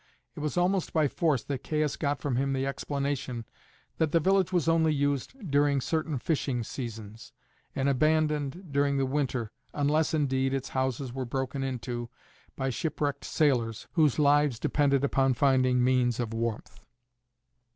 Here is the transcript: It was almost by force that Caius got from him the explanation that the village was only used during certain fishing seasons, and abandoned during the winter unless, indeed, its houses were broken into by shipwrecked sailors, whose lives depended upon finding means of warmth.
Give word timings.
It 0.33 0.39
was 0.39 0.57
almost 0.57 0.93
by 0.93 1.07
force 1.07 1.43
that 1.43 1.63
Caius 1.63 1.95
got 1.95 2.17
from 2.19 2.35
him 2.35 2.53
the 2.53 2.65
explanation 2.65 3.45
that 3.99 4.11
the 4.11 4.19
village 4.19 4.51
was 4.51 4.67
only 4.67 4.91
used 4.91 5.51
during 5.51 5.79
certain 5.79 6.17
fishing 6.17 6.63
seasons, 6.63 7.31
and 7.75 7.87
abandoned 7.87 8.69
during 8.71 8.97
the 8.97 9.05
winter 9.05 9.51
unless, 9.75 10.15
indeed, 10.15 10.55
its 10.55 10.69
houses 10.69 11.13
were 11.13 11.25
broken 11.25 11.61
into 11.61 12.09
by 12.55 12.71
shipwrecked 12.71 13.25
sailors, 13.25 13.87
whose 13.93 14.17
lives 14.17 14.57
depended 14.57 15.03
upon 15.03 15.35
finding 15.35 15.83
means 15.83 16.19
of 16.19 16.33
warmth. 16.33 16.83